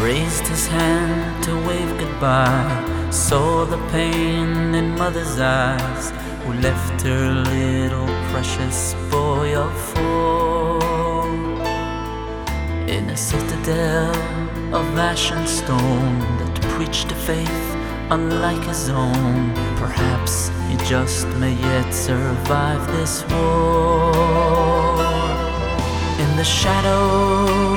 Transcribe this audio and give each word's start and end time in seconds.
raised 0.00 0.46
his 0.46 0.66
hand 0.66 1.42
to 1.44 1.54
wave 1.66 1.98
goodbye. 1.98 3.10
Saw 3.10 3.64
the 3.64 3.78
pain 3.88 4.74
in 4.74 4.96
mother's 4.96 5.38
eyes, 5.40 6.10
who 6.44 6.52
left 6.54 7.02
her 7.02 7.32
little 7.32 8.06
precious 8.30 8.94
boy 9.10 9.56
of 9.56 9.72
four 9.94 10.78
in 12.88 13.10
a 13.10 13.16
citadel 13.16 14.14
of 14.74 14.98
ash 14.98 15.30
and 15.32 15.48
stone 15.48 16.18
that 16.38 16.60
preached 16.74 17.10
a 17.12 17.14
faith 17.14 17.76
unlike 18.10 18.64
his 18.64 18.88
own. 18.88 19.52
Perhaps 19.76 20.50
he 20.68 20.76
just 20.86 21.26
may 21.38 21.54
yet 21.54 21.90
survive 21.92 22.86
this 22.96 23.24
war. 23.30 24.14
In 26.22 26.36
the 26.36 26.44
shadows 26.44 27.67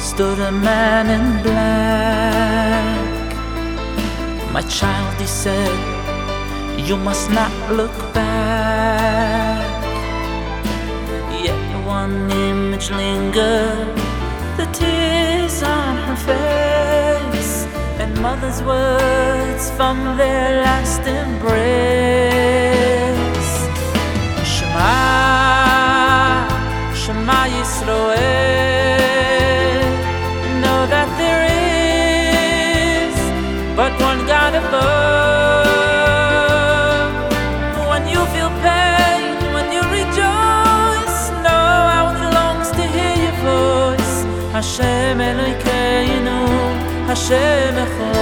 stood 0.00 0.38
a 0.38 0.50
man 0.50 1.08
in 1.16 1.42
black. 1.42 3.00
My 4.52 4.62
child, 4.62 5.14
he 5.20 5.26
said, 5.26 5.76
you 6.88 6.96
must 6.96 7.30
not 7.30 7.52
look 7.70 7.92
back. 8.14 9.60
Yet 11.44 11.86
one 11.86 12.30
image 12.30 12.90
lingered, 12.90 13.94
the 14.56 14.66
tears 14.72 15.62
on 15.62 15.96
her 16.06 16.16
face, 16.30 17.66
and 18.00 18.10
mother's 18.20 18.62
words 18.62 19.70
from 19.72 20.16
their 20.16 20.62
last 20.64 21.02
embrace. 21.20 22.40
Shema, 24.52 25.39
Hashem 47.10 47.74
Echad. 47.74 48.20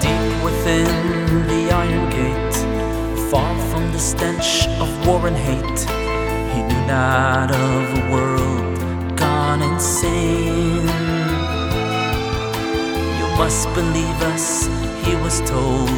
Deep 0.00 0.42
within 0.42 0.88
the 1.46 1.70
iron 1.70 2.08
gate, 2.08 2.56
far 3.30 3.54
from 3.68 3.92
the 3.92 3.98
stench 3.98 4.66
of 4.80 4.88
war 5.06 5.26
and 5.26 5.36
hate, 5.36 5.80
he 6.54 6.62
knew 6.62 6.86
not 6.86 7.50
of 7.50 7.98
a 7.98 8.10
world 8.10 8.78
gone 9.14 9.60
insane. 9.60 10.88
You 13.18 13.28
must 13.36 13.68
believe 13.74 14.20
us, 14.32 14.68
he 15.04 15.14
was 15.16 15.42
told. 15.42 15.90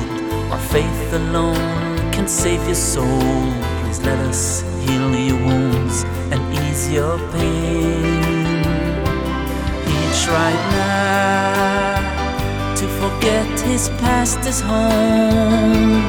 Our 0.51 0.59
faith 0.59 1.13
alone 1.13 1.97
can 2.11 2.27
save 2.27 2.67
your 2.67 2.75
soul. 2.75 3.23
Please 3.83 4.01
let 4.01 4.19
us 4.19 4.63
heal 4.85 5.15
ease 5.15 5.24
your 6.95 7.19
pain. 7.33 8.63
He 9.89 10.01
tried 10.25 10.63
now 10.79 11.97
to 12.79 12.87
forget 13.01 13.61
his 13.61 13.89
past, 14.01 14.39
his 14.45 14.61
home. 14.61 16.03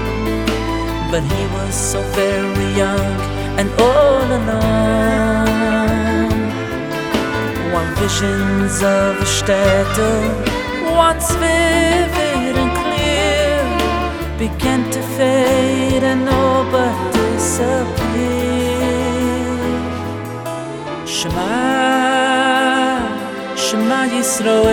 But 1.11 1.23
he 1.33 1.43
was 1.57 1.73
so 1.73 1.99
very 2.21 2.69
young 2.83 3.13
and 3.59 3.67
all 3.87 4.25
alone. 4.39 5.55
While 7.71 7.91
visions 7.95 8.75
of 8.83 9.11
a 9.25 9.29
stätte, 9.37 10.13
once 11.07 11.31
vivid 11.41 12.55
and 12.61 12.71
clear, 12.81 13.57
began 14.37 14.81
to 14.91 15.01
fade 15.17 16.03
and 16.03 16.29
all 16.29 16.63
but 16.71 16.95
disappear. 17.13 18.04
Shema, 21.25 23.01
Shema 23.57 24.01
Yisroel, 24.13 24.69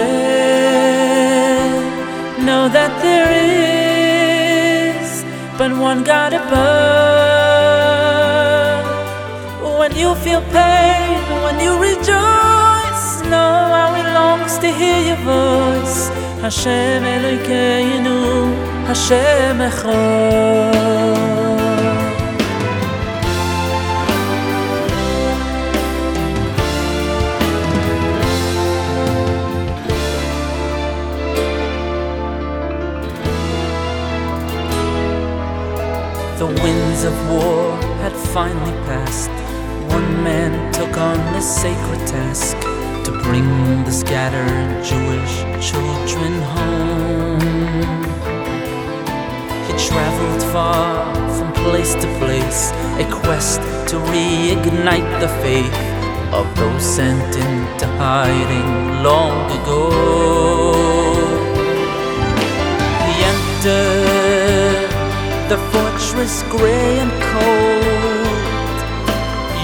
know 2.45 2.69
that 2.69 2.93
there 3.01 3.31
is 5.01 5.25
but 5.57 5.73
one 5.73 6.05
God 6.05 6.35
above. 6.35 6.53
When 9.79 9.97
you 9.97 10.15
feel 10.17 10.43
pain, 10.53 11.19
when 11.43 11.59
you 11.59 11.73
rejoice, 11.81 13.23
know 13.33 13.55
how 13.73 13.95
it 14.01 14.05
longs 14.12 14.59
to 14.59 14.69
hear 14.71 15.01
your 15.09 15.21
voice. 15.25 16.11
Hashem 16.45 17.03
Elokeinu, 17.03 18.19
Hashem 18.89 19.59
Echad. 19.71 20.93
Of 37.05 37.31
war 37.31 37.77
had 38.03 38.13
finally 38.13 38.77
passed. 38.87 39.31
One 39.93 40.23
man 40.23 40.73
took 40.73 40.97
on 40.97 41.19
this 41.33 41.49
sacred 41.63 42.07
task 42.07 42.57
to 43.05 43.11
bring 43.25 43.49
the 43.85 43.91
scattered 43.91 44.85
Jewish 44.85 45.35
children 45.69 46.35
home. 46.55 47.41
He 49.67 49.73
traveled 49.89 50.43
far 50.53 51.15
from 51.37 51.53
place 51.65 51.95
to 51.95 52.09
place, 52.21 52.71
a 53.03 53.07
quest 53.11 53.61
to 53.91 53.97
reignite 54.12 55.21
the 55.21 55.29
faith 55.43 55.75
of 56.33 56.47
those 56.57 56.85
sent 56.85 57.35
into 57.35 57.87
hiding 57.99 59.03
long 59.03 59.51
ago. 59.61 60.62
The 65.53 65.59
fortress 65.71 66.43
gray 66.45 66.99
and 67.05 67.13
cold. 67.31 68.77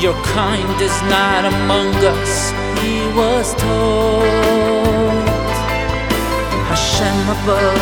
Your 0.04 0.12
kind 0.36 0.78
is 0.82 0.96
not 1.16 1.42
among 1.46 1.94
us, 2.16 2.34
he 2.82 2.96
was 3.16 3.54
told. 3.54 5.24
Hashem 6.68 7.18
above, 7.36 7.80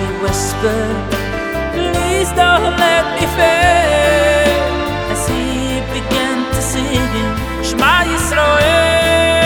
he 0.00 0.06
whispered, 0.22 0.98
please 1.72 2.28
don't 2.42 2.76
let 2.84 3.04
me 3.16 3.24
fail. 3.40 4.60
As 5.14 5.22
he 5.26 5.80
began 5.96 6.36
to 6.52 6.60
sing, 6.60 7.08
Shema 7.64 8.04
Yisrael. 8.10 9.45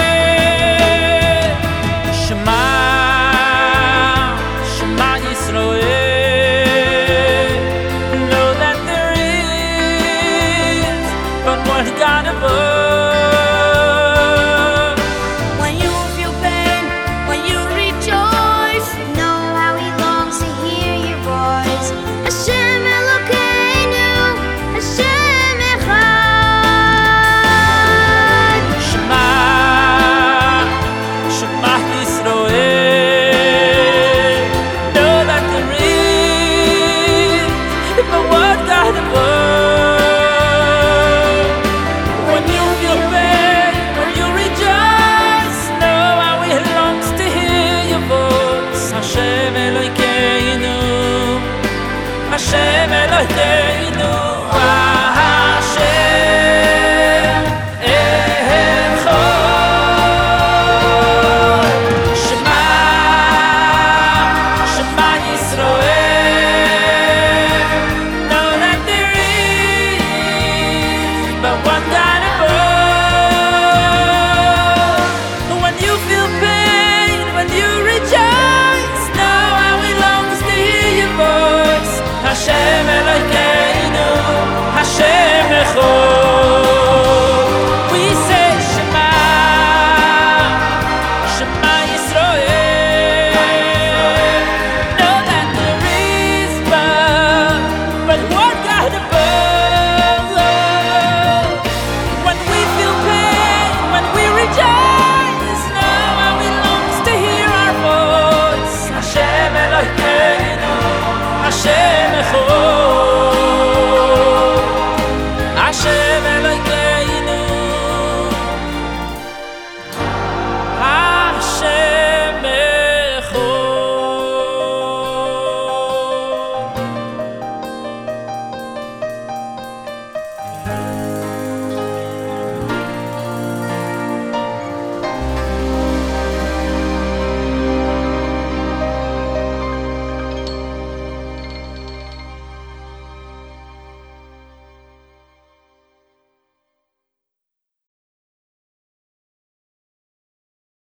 Hashem 52.52 53.99